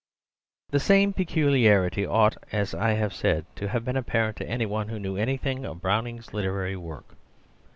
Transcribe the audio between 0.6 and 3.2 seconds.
The same peculiarity ought, as I have